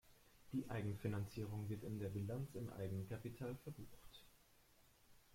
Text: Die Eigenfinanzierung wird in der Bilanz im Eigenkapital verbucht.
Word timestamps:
Die 0.51 0.67
Eigenfinanzierung 0.67 1.69
wird 1.69 1.83
in 1.83 1.99
der 1.99 2.09
Bilanz 2.09 2.55
im 2.55 2.67
Eigenkapital 2.73 3.55
verbucht. 3.61 4.23